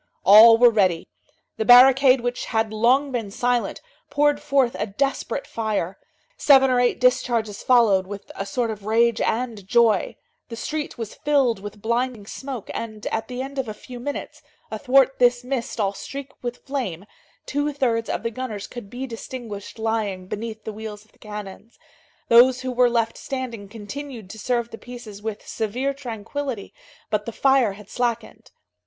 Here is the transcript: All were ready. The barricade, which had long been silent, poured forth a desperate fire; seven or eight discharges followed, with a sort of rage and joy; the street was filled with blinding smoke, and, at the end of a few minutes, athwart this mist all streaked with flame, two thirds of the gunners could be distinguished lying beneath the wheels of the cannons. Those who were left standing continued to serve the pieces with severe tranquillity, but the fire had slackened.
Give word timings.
All 0.25 0.57
were 0.57 0.71
ready. 0.71 1.07
The 1.57 1.63
barricade, 1.63 2.21
which 2.21 2.45
had 2.45 2.73
long 2.73 3.11
been 3.11 3.29
silent, 3.29 3.81
poured 4.09 4.41
forth 4.41 4.75
a 4.79 4.87
desperate 4.87 5.45
fire; 5.45 5.99
seven 6.37 6.71
or 6.71 6.79
eight 6.79 6.99
discharges 6.99 7.61
followed, 7.61 8.07
with 8.07 8.31
a 8.33 8.47
sort 8.47 8.71
of 8.71 8.87
rage 8.87 9.21
and 9.21 9.67
joy; 9.67 10.15
the 10.49 10.55
street 10.55 10.97
was 10.97 11.13
filled 11.13 11.59
with 11.59 11.83
blinding 11.83 12.25
smoke, 12.25 12.71
and, 12.73 13.05
at 13.11 13.27
the 13.27 13.43
end 13.43 13.59
of 13.59 13.67
a 13.67 13.75
few 13.75 13.99
minutes, 13.99 14.41
athwart 14.71 15.19
this 15.19 15.43
mist 15.43 15.79
all 15.79 15.93
streaked 15.93 16.33
with 16.41 16.65
flame, 16.65 17.05
two 17.45 17.71
thirds 17.71 18.09
of 18.09 18.23
the 18.23 18.31
gunners 18.31 18.65
could 18.65 18.89
be 18.89 19.05
distinguished 19.05 19.77
lying 19.77 20.25
beneath 20.25 20.63
the 20.63 20.73
wheels 20.73 21.05
of 21.05 21.11
the 21.11 21.19
cannons. 21.19 21.77
Those 22.27 22.61
who 22.61 22.71
were 22.71 22.89
left 22.89 23.19
standing 23.19 23.69
continued 23.69 24.31
to 24.31 24.39
serve 24.39 24.71
the 24.71 24.79
pieces 24.79 25.21
with 25.21 25.47
severe 25.47 25.93
tranquillity, 25.93 26.73
but 27.11 27.27
the 27.27 27.31
fire 27.31 27.73
had 27.73 27.87
slackened. 27.87 28.49